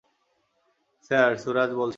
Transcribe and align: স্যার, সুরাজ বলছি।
স্যার, 1.03 1.31
সুরাজ 1.37 1.71
বলছি। 1.73 1.89